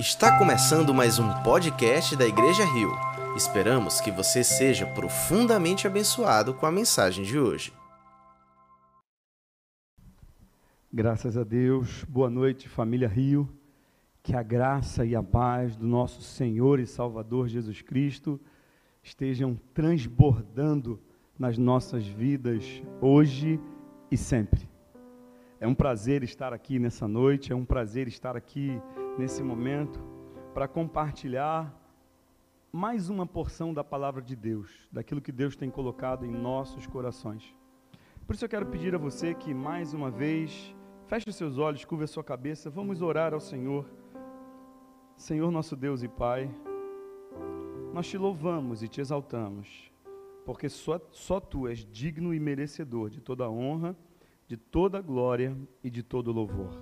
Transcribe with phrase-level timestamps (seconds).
[0.00, 2.90] Está começando mais um podcast da Igreja Rio.
[3.36, 7.70] Esperamos que você seja profundamente abençoado com a mensagem de hoje.
[10.90, 13.46] Graças a Deus, boa noite, família Rio.
[14.22, 18.40] Que a graça e a paz do nosso Senhor e Salvador Jesus Cristo
[19.02, 20.98] estejam transbordando
[21.38, 22.64] nas nossas vidas
[23.02, 23.60] hoje
[24.10, 24.66] e sempre.
[25.60, 28.80] É um prazer estar aqui nessa noite, é um prazer estar aqui
[29.18, 30.00] nesse momento
[30.54, 31.74] para compartilhar
[32.72, 37.54] mais uma porção da palavra de Deus, daquilo que Deus tem colocado em nossos corações.
[38.26, 40.74] Por isso eu quero pedir a você que mais uma vez
[41.06, 43.84] feche os seus olhos, curva a sua cabeça, vamos orar ao Senhor.
[45.16, 46.50] Senhor nosso Deus e Pai,
[47.92, 49.92] nós te louvamos e te exaltamos,
[50.46, 53.96] porque só, só tu és digno e merecedor de toda honra
[54.50, 56.72] de toda glória e de todo louvor.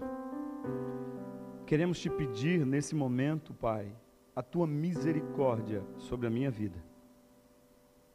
[1.69, 3.95] Queremos te pedir nesse momento, Pai,
[4.35, 6.83] a tua misericórdia sobre a minha vida.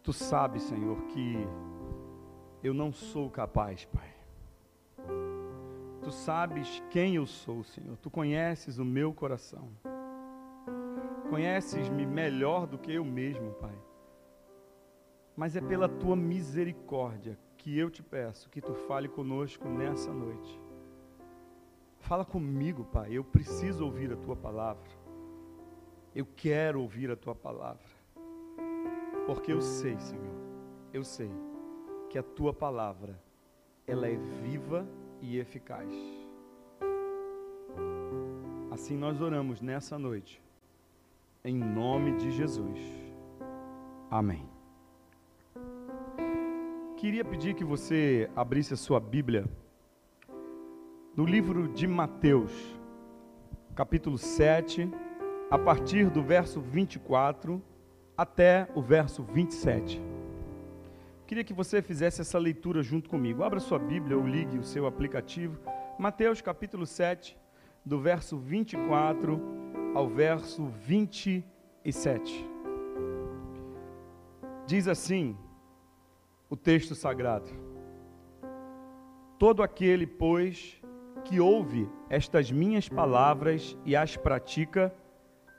[0.01, 1.35] Tu sabes, Senhor, que
[2.63, 4.11] eu não sou capaz, Pai.
[6.01, 7.95] Tu sabes quem eu sou, Senhor.
[7.97, 9.69] Tu conheces o meu coração.
[11.29, 13.77] Conheces-me melhor do que eu mesmo, Pai.
[15.37, 20.59] Mas é pela tua misericórdia que eu te peço que tu fale conosco nessa noite.
[22.03, 23.13] Fala comigo, Pai.
[23.13, 24.83] Eu preciso ouvir a tua palavra.
[26.13, 27.81] Eu quero ouvir a tua palavra.
[29.25, 30.35] Porque eu sei, Senhor,
[30.91, 31.31] eu sei
[32.09, 33.17] que a tua palavra
[33.87, 34.85] ela é viva
[35.21, 35.89] e eficaz.
[38.69, 40.41] Assim nós oramos nessa noite.
[41.43, 42.79] Em nome de Jesus.
[44.11, 44.45] Amém.
[46.97, 49.45] Queria pedir que você abrisse a sua Bíblia
[51.15, 52.51] no livro de Mateus,
[53.75, 54.89] capítulo 7,
[55.51, 57.61] a partir do verso 24
[58.17, 60.01] até o verso 27.
[61.27, 63.43] Queria que você fizesse essa leitura junto comigo.
[63.43, 65.59] Abra sua Bíblia ou ligue o seu aplicativo.
[65.99, 67.37] Mateus capítulo 7,
[67.85, 69.39] do verso 24
[69.93, 72.49] ao verso 27.
[74.65, 75.37] Diz assim:
[76.49, 77.49] o texto sagrado.
[79.37, 80.82] Todo aquele, pois,
[81.23, 84.93] que ouve estas minhas palavras e as pratica,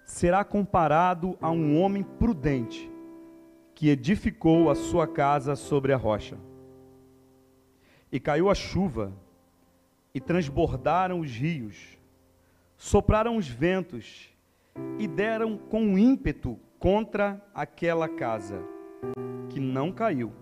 [0.05, 2.91] será comparado a um homem prudente
[3.75, 6.39] que edificou a sua casa sobre a rocha.
[8.13, 9.13] E caiu a chuva,
[10.15, 11.99] e transbordaram os rios,
[12.77, 14.33] sopraram os ventos,
[14.99, 18.63] e deram com ímpeto contra aquela casa,
[19.49, 20.33] que não caiu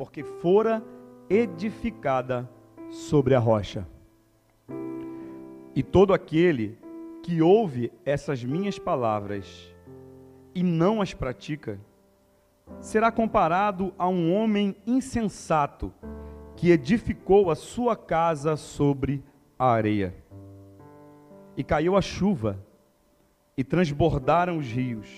[0.00, 0.82] porque fora
[1.28, 2.48] edificada
[2.90, 3.86] sobre a rocha.
[5.74, 6.78] E todo aquele
[7.22, 9.74] que ouve essas minhas palavras
[10.54, 11.80] e não as pratica,
[12.80, 15.92] será comparado a um homem insensato
[16.56, 19.22] que edificou a sua casa sobre
[19.58, 20.14] a areia.
[21.56, 22.64] E caiu a chuva,
[23.56, 25.08] e transbordaram os rios,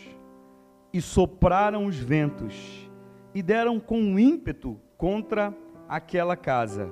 [0.92, 2.91] e sopraram os ventos,
[3.34, 5.54] e deram com ímpeto contra
[5.88, 6.91] aquela casa,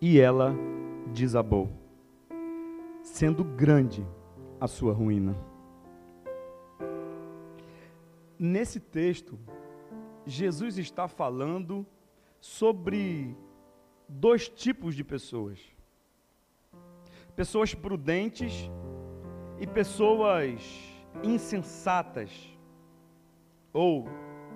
[0.00, 0.54] e ela
[1.12, 1.70] desabou,
[3.04, 4.04] sendo grande
[4.60, 5.36] a sua ruína.
[8.36, 9.38] Nesse texto,
[10.26, 11.86] Jesus está falando
[12.40, 13.36] sobre
[14.08, 15.60] dois tipos de pessoas:
[17.36, 18.68] pessoas prudentes
[19.60, 20.60] e pessoas
[21.22, 22.58] insensatas
[23.72, 24.08] ou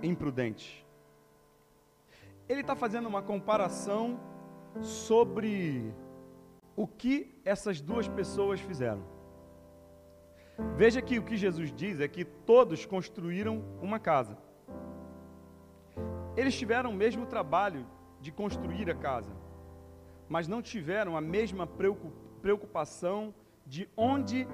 [0.03, 0.85] imprudentes
[2.49, 4.19] ele está fazendo uma comparação
[4.81, 5.93] sobre
[6.79, 9.03] o que essas duas pessoas fizeram.
[10.77, 14.39] Veja que o que Jesus diz é que todos construíram uma casa.
[16.37, 17.85] Eles tiveram o mesmo trabalho
[18.21, 19.33] de construir a casa,
[20.29, 23.35] mas não tiveram a mesma preocupação
[23.67, 24.47] de onde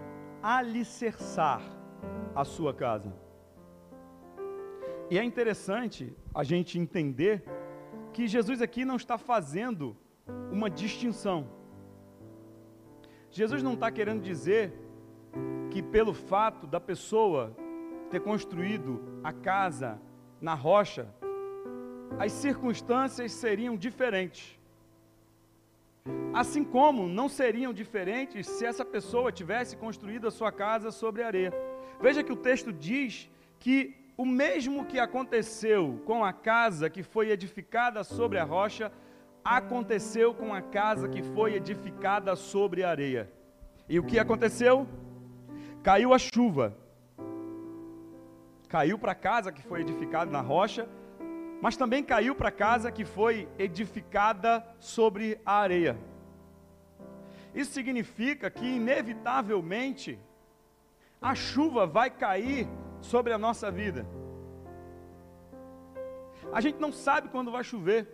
[0.43, 1.60] alicerçar
[2.34, 3.12] a sua casa.
[5.10, 7.44] E é interessante a gente entender
[8.14, 9.94] que Jesus aqui não está fazendo
[10.50, 11.63] uma distinção.
[13.34, 14.72] Jesus não está querendo dizer
[15.69, 17.52] que pelo fato da pessoa
[18.08, 20.00] ter construído a casa
[20.40, 21.08] na rocha,
[22.16, 24.56] as circunstâncias seriam diferentes.
[26.32, 31.52] Assim como não seriam diferentes se essa pessoa tivesse construído a sua casa sobre areia.
[32.00, 33.28] Veja que o texto diz
[33.58, 38.92] que o mesmo que aconteceu com a casa que foi edificada sobre a rocha,
[39.44, 43.31] aconteceu com a casa que foi edificada sobre a areia.
[43.88, 44.88] E o que aconteceu?
[45.85, 46.75] caiu a chuva.
[48.69, 50.88] Caiu para a casa que foi edificada na rocha,
[51.61, 55.97] mas também caiu para a casa que foi edificada sobre a areia.
[57.55, 60.19] Isso significa que, inevitavelmente,
[61.20, 62.67] a chuva vai cair
[63.02, 64.06] sobre a nossa vida.
[66.50, 68.08] A gente não sabe quando vai chover,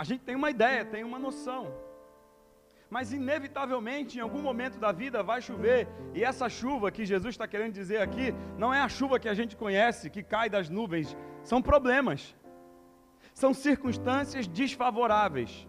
[0.00, 1.62] a gente tem uma ideia, tem uma noção,
[2.88, 7.46] mas inevitavelmente em algum momento da vida vai chover, e essa chuva que Jesus está
[7.46, 11.14] querendo dizer aqui, não é a chuva que a gente conhece, que cai das nuvens,
[11.44, 12.34] são problemas,
[13.34, 15.68] são circunstâncias desfavoráveis,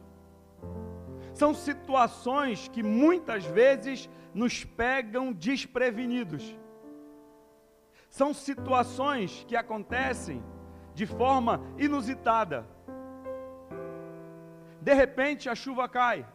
[1.33, 6.57] são situações que muitas vezes nos pegam desprevenidos.
[8.09, 10.41] São situações que acontecem
[10.93, 12.65] de forma inusitada.
[14.81, 16.25] De repente a chuva cai.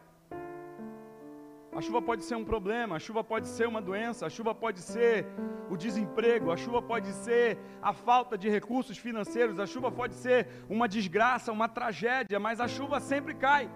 [1.77, 4.79] A chuva pode ser um problema, a chuva pode ser uma doença, a chuva pode
[4.79, 5.27] ser
[5.69, 10.47] o desemprego, a chuva pode ser a falta de recursos financeiros, a chuva pode ser
[10.67, 13.69] uma desgraça, uma tragédia, mas a chuva sempre cai.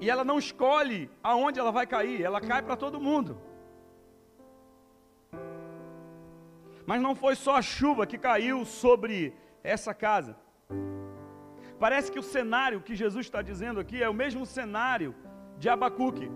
[0.00, 3.38] E ela não escolhe aonde ela vai cair, ela cai para todo mundo.
[6.86, 10.34] Mas não foi só a chuva que caiu sobre essa casa.
[11.82, 15.12] Parece que o cenário que Jesus está dizendo aqui é o mesmo cenário
[15.58, 16.30] de Abacuque,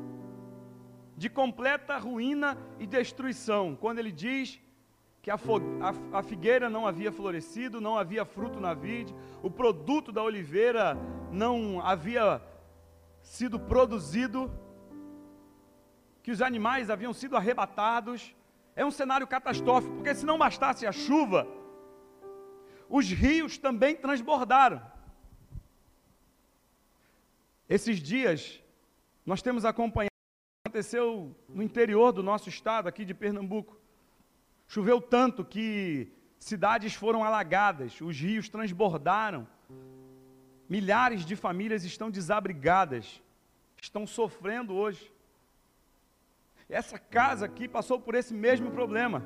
[1.17, 4.61] de completa ruína e destruição, quando ele diz
[5.23, 10.11] que a, a, a, figueira não havia florescido, não havia fruto na vide, o produto
[10.11, 10.99] da oliveira
[11.31, 12.43] não havia
[13.23, 14.51] sido produzido,
[16.25, 18.35] que os animais haviam sido arrebatados.
[18.75, 21.47] É um cenário catastrófico, porque se não bastasse a chuva,
[22.89, 24.96] os rios também transbordaram.
[27.69, 28.61] Esses dias,
[29.25, 33.77] nós temos acompanhado o que aconteceu no interior do nosso estado, aqui de Pernambuco.
[34.69, 39.47] Choveu tanto que cidades foram alagadas, os rios transbordaram,
[40.69, 43.23] Milhares de famílias estão desabrigadas,
[43.81, 45.13] estão sofrendo hoje.
[46.69, 49.23] Essa casa aqui passou por esse mesmo problema.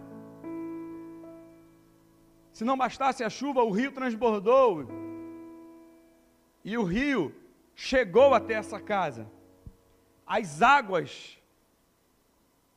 [2.52, 4.86] Se não bastasse a chuva, o rio transbordou.
[6.62, 7.34] E o rio
[7.74, 9.30] chegou até essa casa.
[10.26, 11.40] As águas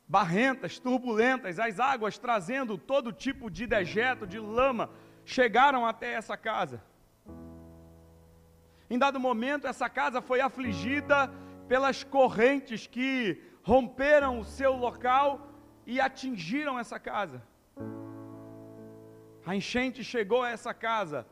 [0.06, 4.90] barrentas, turbulentas, as águas trazendo todo tipo de dejeto, de lama,
[5.24, 6.82] chegaram até essa casa.
[8.88, 11.30] Em dado momento, essa casa foi afligida
[11.66, 15.48] pelas correntes que romperam o seu local
[15.86, 17.42] e atingiram essa casa.
[19.46, 21.26] A enchente chegou a essa casa.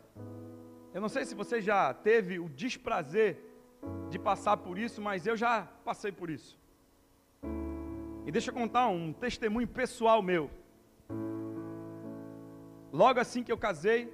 [0.94, 3.51] Eu não sei se você já teve o desprazer
[4.10, 6.58] de passar por isso, mas eu já passei por isso.
[8.26, 10.50] E deixa eu contar um testemunho pessoal meu.
[12.92, 14.12] Logo assim que eu casei,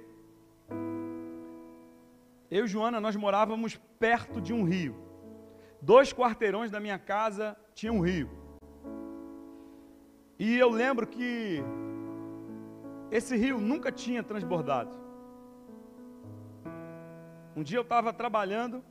[2.49, 4.95] eu e Joana, nós morávamos perto de um rio.
[5.81, 8.29] Dois quarteirões da minha casa tinha um rio.
[10.39, 11.61] E eu lembro que
[13.11, 14.97] esse rio nunca tinha transbordado.
[17.55, 18.83] Um dia eu estava trabalhando,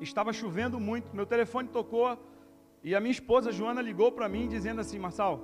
[0.00, 2.18] estava chovendo muito, meu telefone tocou
[2.82, 5.40] e a minha esposa Joana ligou para mim dizendo assim: Marçal,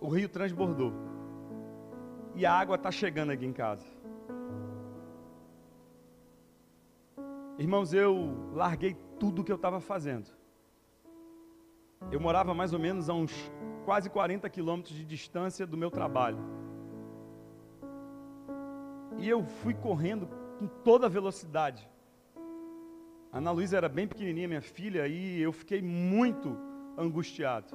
[0.00, 0.92] o rio transbordou
[2.34, 3.86] e a água está chegando aqui em casa.
[7.58, 10.28] Irmãos, eu larguei tudo o que eu estava fazendo.
[12.10, 13.32] Eu morava mais ou menos a uns
[13.84, 16.38] quase 40 quilômetros de distância do meu trabalho.
[19.18, 21.88] E eu fui correndo com toda a velocidade.
[23.34, 26.56] Ana Luísa era bem pequenininha, minha filha, e eu fiquei muito
[26.96, 27.66] angustiado.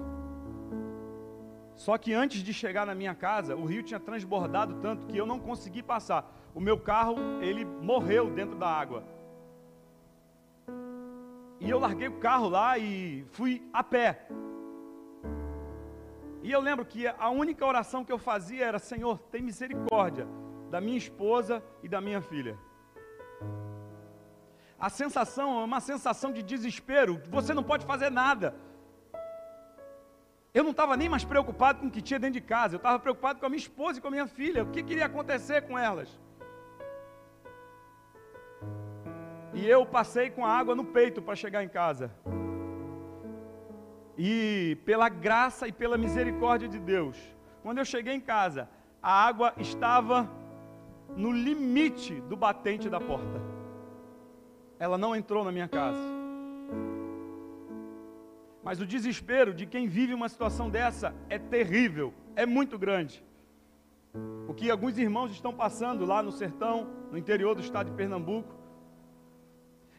[1.75, 5.25] Só que antes de chegar na minha casa, o rio tinha transbordado tanto que eu
[5.25, 6.33] não consegui passar.
[6.55, 9.03] O meu carro, ele morreu dentro da água.
[11.59, 14.29] E eu larguei o carro lá e fui a pé.
[16.41, 20.25] E eu lembro que a única oração que eu fazia era: Senhor, tem misericórdia
[20.71, 22.57] da minha esposa e da minha filha.
[24.79, 28.55] A sensação é uma sensação de desespero, você não pode fazer nada.
[30.53, 32.97] Eu não estava nem mais preocupado com o que tinha dentro de casa, eu estava
[32.97, 35.77] preocupado com a minha esposa e com a minha filha, o que queria acontecer com
[35.77, 36.09] elas.
[39.53, 42.11] E eu passei com a água no peito para chegar em casa.
[44.17, 47.17] E pela graça e pela misericórdia de Deus,
[47.61, 48.69] quando eu cheguei em casa,
[49.01, 50.29] a água estava
[51.15, 53.58] no limite do batente da porta.
[54.79, 55.99] Ela não entrou na minha casa.
[58.63, 63.23] Mas o desespero de quem vive uma situação dessa é terrível, é muito grande.
[64.47, 68.55] O que alguns irmãos estão passando lá no sertão, no interior do estado de Pernambuco.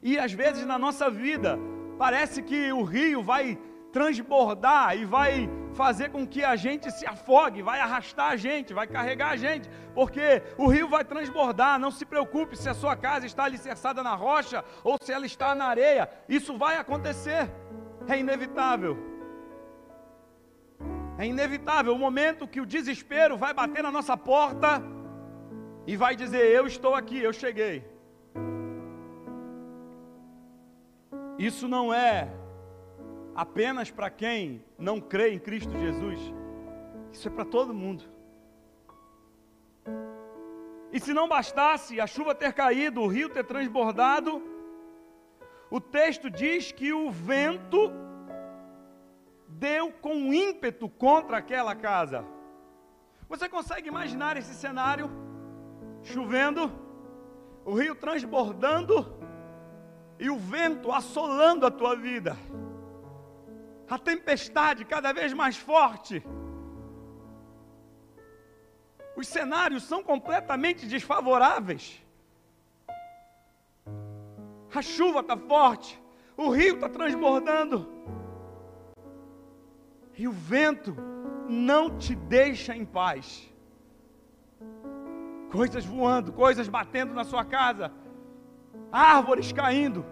[0.02, 1.58] E às vezes na nossa vida,
[1.98, 3.58] parece que o rio vai
[3.92, 8.86] transbordar e vai fazer com que a gente se afogue, vai arrastar a gente, vai
[8.86, 11.78] carregar a gente, porque o rio vai transbordar.
[11.78, 15.54] Não se preocupe se a sua casa está alicerçada na rocha ou se ela está
[15.54, 17.50] na areia, isso vai acontecer,
[18.08, 18.96] é inevitável.
[21.18, 24.82] É inevitável o momento que o desespero vai bater na nossa porta
[25.86, 27.86] e vai dizer: Eu estou aqui, eu cheguei.
[31.38, 32.39] Isso não é
[33.34, 36.18] apenas para quem não crê em Cristo Jesus.
[37.12, 38.04] Isso é para todo mundo.
[40.92, 44.42] E se não bastasse a chuva ter caído, o rio ter transbordado,
[45.70, 47.92] o texto diz que o vento
[49.46, 52.24] deu com ímpeto contra aquela casa.
[53.28, 55.08] Você consegue imaginar esse cenário?
[56.02, 56.72] Chovendo,
[57.64, 59.06] o rio transbordando
[60.18, 62.36] e o vento assolando a tua vida
[63.90, 66.24] a tempestade cada vez mais forte.
[69.16, 72.00] Os cenários são completamente desfavoráveis.
[74.72, 76.00] A chuva está forte,
[76.36, 77.90] o rio está transbordando,
[80.16, 80.94] e o vento
[81.48, 83.52] não te deixa em paz.
[85.50, 87.92] Coisas voando, coisas batendo na sua casa,
[88.92, 90.06] árvores caindo,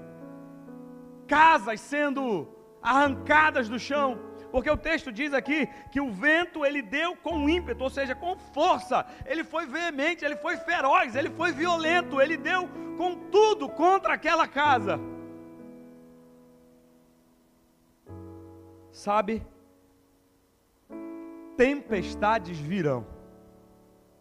[1.28, 2.57] casas sendo
[2.88, 4.08] arrancadas do chão,
[4.50, 8.34] porque o texto diz aqui que o vento ele deu com ímpeto, ou seja, com
[8.56, 12.62] força, ele foi veemente, ele foi feroz, ele foi violento, ele deu
[12.96, 14.98] com tudo contra aquela casa.
[18.90, 19.46] Sabe,
[21.56, 23.06] tempestades virão,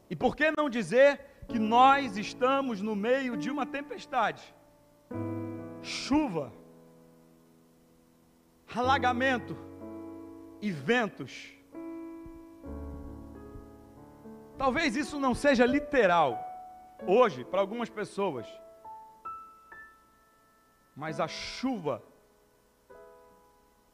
[0.10, 4.44] e por que não dizer que nós estamos no meio de uma tempestade?
[5.82, 6.52] Chuva,
[8.76, 9.56] alagamento
[10.62, 11.54] e ventos.
[14.58, 16.38] Talvez isso não seja literal
[17.06, 18.48] hoje para algumas pessoas,
[20.96, 22.04] mas a chuva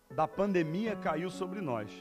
[0.09, 1.91] da pandemia caiu sobre nós.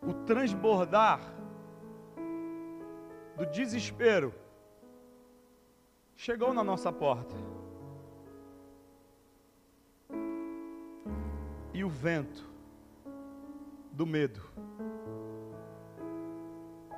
[0.00, 1.20] O transbordar
[3.36, 4.34] do desespero
[6.18, 7.36] chegou na nossa porta.
[11.72, 12.44] E o vento
[13.92, 14.42] do medo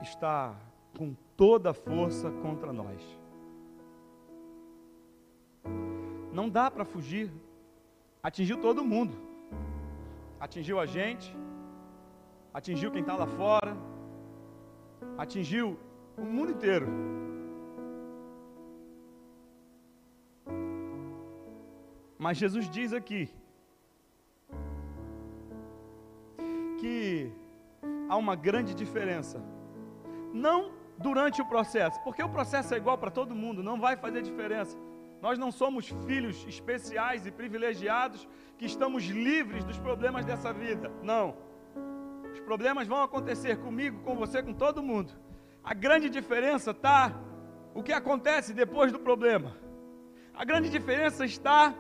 [0.01, 0.57] está
[0.97, 3.03] com toda a força contra nós.
[6.33, 7.31] Não dá para fugir.
[8.23, 9.17] Atingiu todo mundo.
[10.39, 11.37] Atingiu a gente,
[12.55, 13.77] atingiu quem está lá fora,
[15.19, 15.79] atingiu
[16.17, 16.87] o mundo inteiro.
[22.21, 23.31] Mas Jesus diz aqui
[26.79, 27.33] que
[28.11, 29.43] há uma grande diferença.
[30.35, 34.21] Não durante o processo, porque o processo é igual para todo mundo, não vai fazer
[34.21, 34.77] diferença.
[35.23, 40.93] Nós não somos filhos especiais e privilegiados que estamos livres dos problemas dessa vida.
[41.03, 41.35] Não.
[42.35, 45.15] Os problemas vão acontecer comigo, com você, com todo mundo.
[45.65, 47.19] A grande diferença está
[47.75, 49.57] o que acontece depois do problema.
[50.35, 51.75] A grande diferença está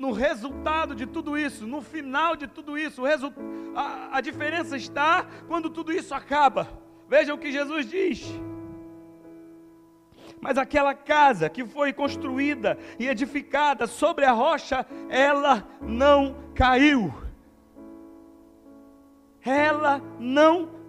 [0.00, 3.02] no resultado de tudo isso, no final de tudo isso.
[3.76, 6.66] A, a diferença está quando tudo isso acaba.
[7.06, 8.24] Veja o que Jesus diz.
[10.40, 17.12] Mas aquela casa que foi construída e edificada sobre a rocha, ela não caiu.
[19.44, 20.79] Ela não caiu,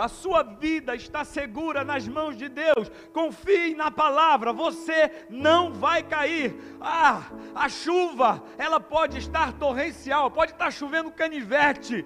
[0.00, 2.90] a sua vida está segura nas mãos de Deus.
[3.12, 6.54] Confie na palavra, você não vai cair.
[6.80, 7.22] Ah,
[7.54, 12.04] a chuva, ela pode estar torrencial, pode estar chovendo canivete.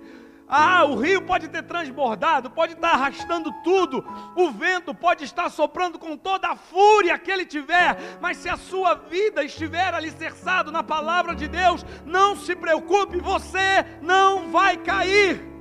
[0.48, 4.02] Ah, o rio pode ter transbordado, pode estar arrastando tudo,
[4.34, 8.56] o vento pode estar soprando com toda a fúria que ele tiver, mas se a
[8.56, 15.57] sua vida estiver alicerçado na palavra de Deus, não se preocupe, você não vai cair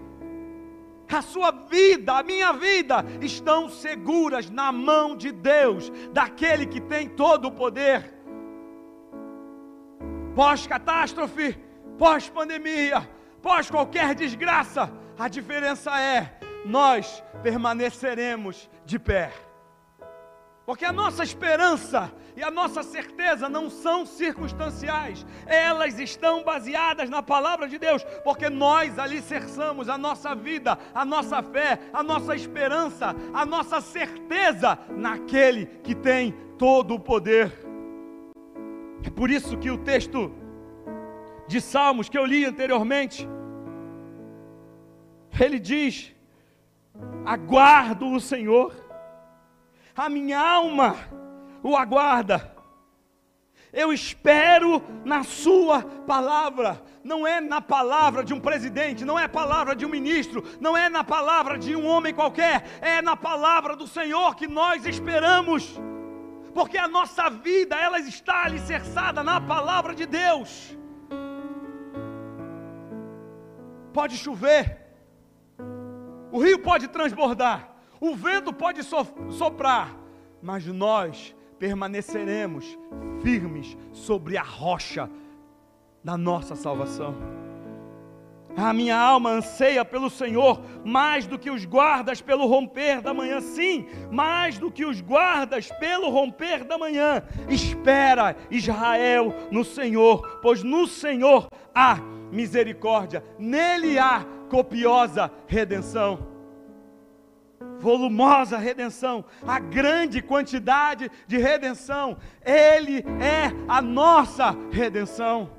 [1.16, 7.08] a sua vida, a minha vida, estão seguras na mão de Deus, daquele que tem
[7.08, 8.14] todo o poder.
[10.36, 11.58] Pós-catástrofe,
[11.98, 13.10] pós-pandemia,
[13.42, 19.32] pós qualquer desgraça, a diferença é: nós permaneceremos de pé.
[20.66, 27.24] Porque a nossa esperança e a nossa certeza não são circunstanciais, elas estão baseadas na
[27.24, 33.16] palavra de Deus, porque nós alicerçamos a nossa vida, a nossa fé, a nossa esperança,
[33.34, 37.52] a nossa certeza naquele que tem todo o poder.
[39.04, 40.32] É por isso que o texto
[41.48, 43.28] de Salmos que eu li anteriormente,
[45.40, 46.14] ele diz:
[47.26, 48.86] aguardo o Senhor
[49.96, 50.96] a minha alma
[51.64, 52.58] o aguarda.
[53.72, 56.82] Eu espero na Sua palavra.
[57.04, 60.90] Não é na palavra de um presidente, não é palavra de um ministro, não é
[60.90, 65.80] na palavra de um homem qualquer, é na palavra do Senhor que nós esperamos.
[66.54, 70.76] Porque a nossa vida, ela está alicerçada na palavra de Deus.
[73.94, 74.78] Pode chover,
[76.32, 79.96] o rio pode transbordar, o vento pode soprar,
[80.42, 82.78] mas nós permaneceremos
[83.22, 85.10] firmes sobre a rocha
[86.04, 87.16] da nossa salvação.
[88.56, 93.40] A minha alma anseia pelo Senhor mais do que os guardas pelo romper da manhã,
[93.40, 97.22] sim, mais do que os guardas pelo romper da manhã.
[97.48, 101.98] Espera, Israel, no Senhor, pois no Senhor há
[102.32, 106.37] misericórdia, nele há copiosa redenção
[107.80, 115.50] volumosa redenção, a grande quantidade de redenção, Ele é a nossa redenção.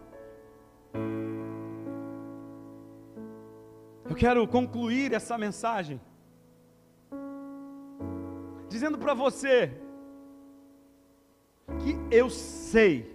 [4.09, 6.01] Eu quero concluir essa mensagem
[8.69, 9.81] dizendo para você
[11.81, 13.15] que eu sei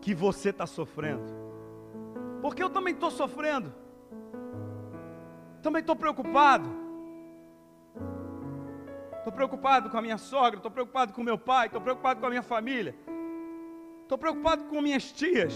[0.00, 1.24] que você está sofrendo,
[2.40, 3.72] porque eu também estou sofrendo,
[5.62, 6.79] também estou preocupado.
[9.20, 12.30] Estou preocupado com a minha sogra, estou preocupado com meu pai, estou preocupado com a
[12.30, 12.96] minha família,
[14.02, 15.54] estou preocupado com minhas tias.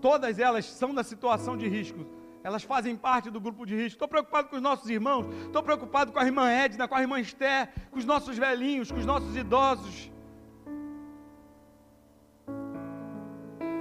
[0.00, 2.06] Todas elas são da situação de risco,
[2.44, 3.96] elas fazem parte do grupo de risco.
[3.96, 7.18] Estou preocupado com os nossos irmãos, estou preocupado com a irmã Edna, com a irmã
[7.18, 10.12] Esther, com os nossos velhinhos, com os nossos idosos.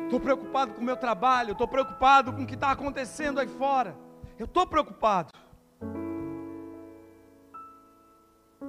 [0.06, 3.96] Estou preocupado com o meu trabalho, estou preocupado com o que está acontecendo aí fora.
[4.40, 5.45] Eu estou preocupado.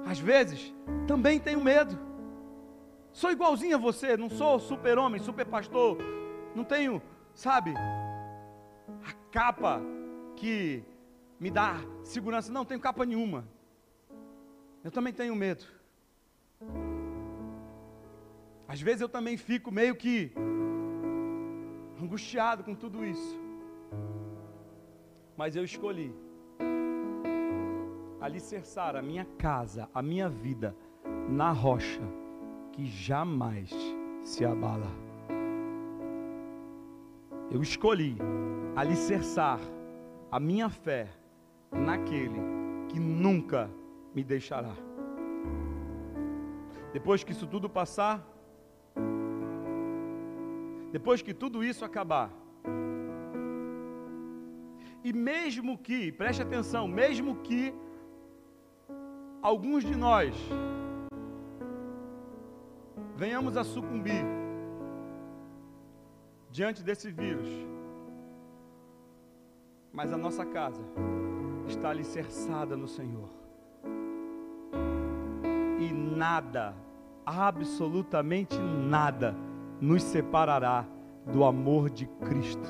[0.05, 0.73] Às vezes,
[1.07, 1.97] também tenho medo.
[3.11, 5.97] Sou igualzinho a você, não sou super-homem, super-pastor,
[6.55, 7.01] não tenho,
[7.33, 7.73] sabe,
[9.03, 9.81] a capa
[10.35, 10.83] que
[11.39, 13.47] me dá segurança, não tenho capa nenhuma.
[14.83, 15.65] Eu também tenho medo.
[18.67, 20.31] Às vezes eu também fico meio que
[22.01, 23.39] angustiado com tudo isso.
[25.35, 26.13] Mas eu escolhi
[28.19, 30.75] alicerçar a minha casa, a minha vida
[31.29, 32.01] na rocha
[32.71, 33.71] que jamais
[34.23, 34.91] se abala.
[37.49, 38.17] Eu escolhi
[38.75, 39.59] alicerçar
[40.31, 41.07] a minha fé
[41.71, 42.39] naquele
[42.89, 43.69] que nunca
[44.13, 44.75] me deixará.
[46.91, 48.25] Depois que isso tudo passar,
[50.91, 52.31] depois que tudo isso acabar,
[55.03, 57.73] e mesmo que, preste atenção, mesmo que
[59.41, 60.35] alguns de nós
[63.15, 64.23] venhamos a sucumbir
[66.51, 67.47] diante desse vírus,
[69.91, 70.81] mas a nossa casa
[71.67, 73.29] está alicerçada no Senhor.
[75.79, 76.73] E nada,
[77.25, 79.35] absolutamente nada,
[79.79, 80.85] nos separará
[81.31, 82.67] do amor de Cristo.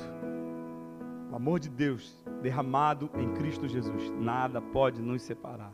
[1.30, 4.10] O amor de Deus derramado em Cristo Jesus.
[4.18, 5.72] Nada pode nos separar.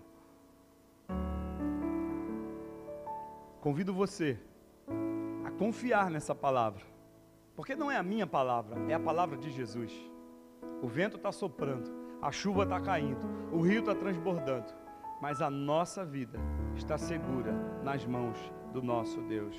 [3.65, 4.39] Convido você
[5.43, 6.83] a confiar nessa palavra,
[7.57, 9.91] porque não é a minha palavra, é a palavra de Jesus.
[10.83, 14.71] O vento está soprando, a chuva está caindo, o rio está transbordando,
[15.19, 16.39] mas a nossa vida
[16.77, 18.37] está segura nas mãos
[18.71, 19.57] do nosso Deus.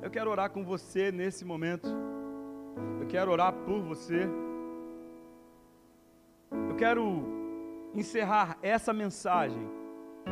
[0.00, 1.88] Eu quero orar com você nesse momento,
[3.00, 4.20] eu quero orar por você,
[6.68, 7.24] eu quero
[7.92, 9.68] encerrar essa mensagem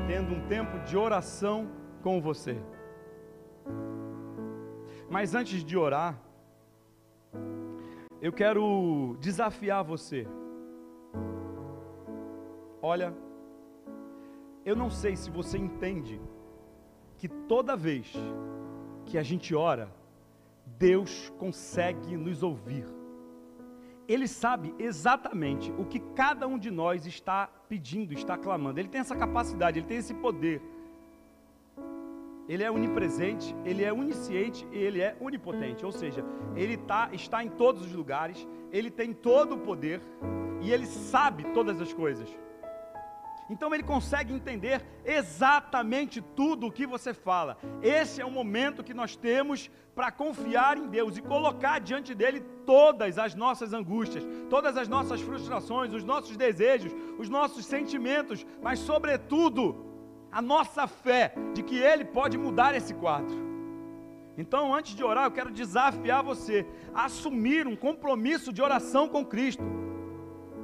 [0.07, 2.57] tendo um tempo de oração com você.
[5.09, 6.19] Mas antes de orar,
[8.21, 10.27] eu quero desafiar você.
[12.83, 13.15] Olha,
[14.65, 16.21] eu não sei se você entende
[17.17, 18.13] que toda vez
[19.05, 19.91] que a gente ora,
[20.79, 22.87] Deus consegue nos ouvir.
[24.09, 28.81] Ele sabe exatamente o que cada um de nós está pedindo, está clamando.
[28.81, 30.63] Ele tem essa capacidade, ele tem esse poder.
[32.51, 35.87] Ele é onipresente, ele é onisciente e ele é onipotente.
[35.87, 36.25] Ou seja,
[36.57, 40.01] ele tá, está em todos os lugares, ele tem todo o poder
[40.61, 42.29] e ele sabe todas as coisas.
[43.49, 47.57] Então ele consegue entender exatamente tudo o que você fala.
[47.83, 52.41] Esse é o momento que nós temos para confiar em Deus e colocar diante dele
[52.67, 58.81] todas as nossas angústias, todas as nossas frustrações, os nossos desejos, os nossos sentimentos, mas
[58.81, 59.90] sobretudo
[60.31, 63.37] a nossa fé de que ele pode mudar esse quadro.
[64.37, 69.25] Então, antes de orar, eu quero desafiar você a assumir um compromisso de oração com
[69.25, 69.63] Cristo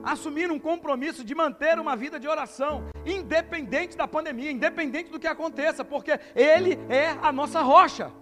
[0.06, 5.26] assumir um compromisso de manter uma vida de oração, independente da pandemia, independente do que
[5.26, 8.12] aconteça, porque Ele é a nossa rocha.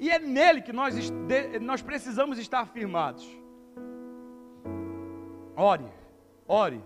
[0.00, 0.94] E é nele que nós,
[1.60, 3.28] nós precisamos estar firmados.
[5.54, 5.86] Ore,
[6.48, 6.82] ore.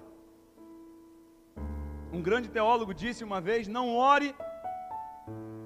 [2.13, 4.35] Um grande teólogo disse uma vez: não ore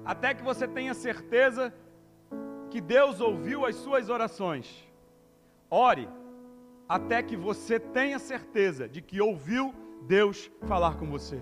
[0.03, 1.73] até que você tenha certeza
[2.69, 4.87] que Deus ouviu as suas orações.
[5.69, 6.09] Ore
[6.87, 9.73] até que você tenha certeza de que ouviu
[10.07, 11.41] Deus falar com você.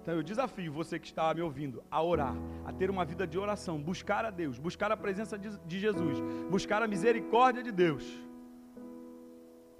[0.00, 3.36] Então eu desafio você que está me ouvindo a orar, a ter uma vida de
[3.36, 8.04] oração, buscar a Deus, buscar a presença de, Jesus, buscar a misericórdia de Deus,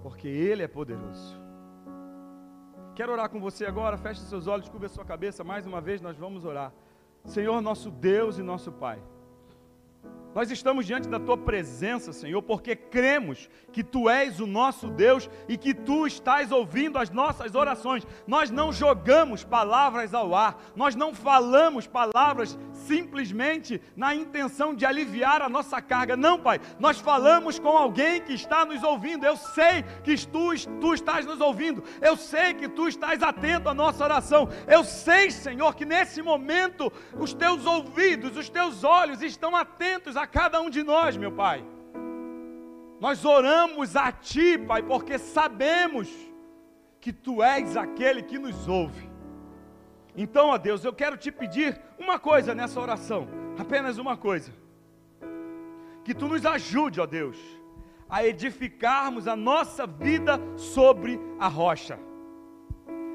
[0.02, 1.45] porque Ele é poderoso.
[2.96, 6.16] Quero orar com você agora, feche seus olhos, cubra sua cabeça, mais uma vez nós
[6.16, 6.72] vamos orar.
[7.26, 8.98] Senhor, nosso Deus e nosso Pai.
[10.36, 15.30] Nós estamos diante da tua presença, Senhor, porque cremos que tu és o nosso Deus
[15.48, 18.06] e que tu estás ouvindo as nossas orações.
[18.26, 25.40] Nós não jogamos palavras ao ar, nós não falamos palavras simplesmente na intenção de aliviar
[25.40, 26.18] a nossa carga.
[26.18, 29.24] Não, Pai, nós falamos com alguém que está nos ouvindo.
[29.24, 30.50] Eu sei que tu,
[30.82, 34.50] tu estás nos ouvindo, eu sei que tu estás atento à nossa oração.
[34.68, 40.60] Eu sei, Senhor, que nesse momento os teus ouvidos, os teus olhos estão atentos cada
[40.60, 41.64] um de nós, meu Pai.
[43.00, 46.10] Nós oramos a Ti, Pai, porque sabemos
[47.00, 49.10] que Tu és aquele que nos ouve.
[50.16, 54.52] Então, ó Deus, eu quero te pedir uma coisa nessa oração, apenas uma coisa.
[56.02, 57.36] Que Tu nos ajude, ó Deus,
[58.08, 61.98] a edificarmos a nossa vida sobre a rocha.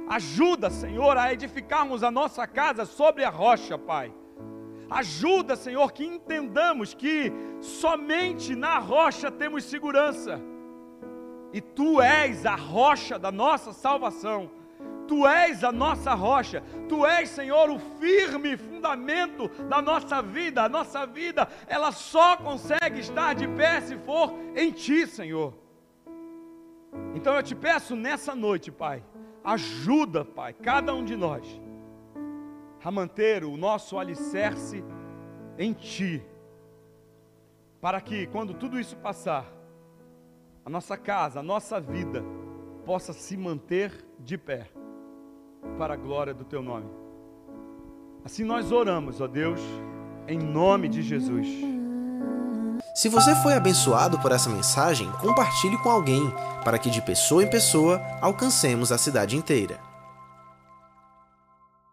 [0.07, 4.13] Ajuda, Senhor, a edificarmos a nossa casa sobre a rocha, Pai.
[4.91, 10.37] Ajuda, Senhor, que entendamos que somente na rocha temos segurança.
[11.53, 14.51] E tu és a rocha da nossa salvação.
[15.07, 20.63] Tu és a nossa rocha, Tu és, Senhor, o firme fundamento da nossa vida.
[20.63, 25.53] A nossa vida, ela só consegue estar de pé se for em Ti, Senhor.
[27.15, 29.01] Então eu te peço nessa noite, Pai,
[29.41, 31.61] ajuda, Pai, cada um de nós
[32.83, 34.83] a manter o nosso alicerce
[35.57, 36.23] em Ti,
[37.79, 39.45] para que quando tudo isso passar,
[40.65, 42.23] a nossa casa, a nossa vida,
[42.85, 44.67] possa se manter de pé,
[45.77, 46.89] para a glória do Teu nome.
[48.23, 49.59] Assim nós oramos, ó Deus,
[50.27, 51.47] em nome de Jesus.
[52.95, 56.21] Se você foi abençoado por essa mensagem, compartilhe com alguém,
[56.63, 59.90] para que de pessoa em pessoa alcancemos a cidade inteira.